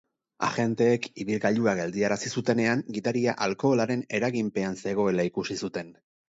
Agenteek 0.45 1.03
ibilgailua 1.23 1.75
geldiarazi 1.79 2.31
zutenean, 2.41 2.81
gidaria 2.97 3.37
alkoholaren 3.49 4.03
eraginpean 4.21 4.81
zegoela 4.87 5.29
ikusi 5.33 5.61
zuten. 5.63 5.95